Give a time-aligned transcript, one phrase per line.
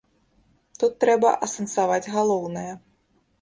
[0.83, 2.73] Тут трэба асэнсаваць галоўнае.